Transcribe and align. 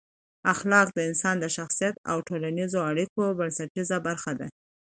اخلاق 0.53 0.87
د 0.93 0.99
انسان 1.09 1.35
د 1.39 1.45
شخصیت 1.57 1.95
او 2.11 2.17
ټولنیزو 2.27 2.79
اړیکو 2.89 3.21
بنسټیزه 3.39 3.97
برخه 4.07 4.31
ده. 4.39 4.47